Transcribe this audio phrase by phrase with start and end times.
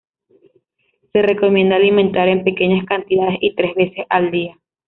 [1.13, 4.57] Se recomienda alimentar en pequeñas cantidades y tres veces al día.